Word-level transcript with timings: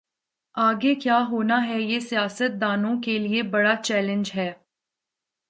آگے 0.55 0.93
کیا 0.95 1.19
ہوناہے 1.29 1.81
یہ 1.81 1.99
سیاست 1.99 2.61
دانوں 2.61 3.01
کے 3.01 3.17
لئے 3.19 3.41
بڑا 3.41 3.75
چیلنج 3.83 4.31
ہے۔ 4.35 4.51